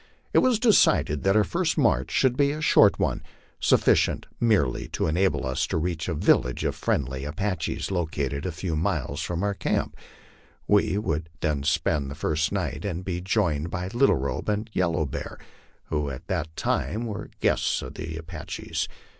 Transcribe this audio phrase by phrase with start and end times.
[0.33, 3.21] It was decided that our first march should be a short one,
[3.61, 8.51] suffi cient merely to enable us to reach a village of friendly Apaches, located a
[8.51, 9.95] few miles from our camp,
[10.65, 11.29] where we would
[11.67, 15.37] spend the first night and be joined by Little Robe and Yellow Bear,
[15.89, 18.87] who at that time were guests of the Apaches.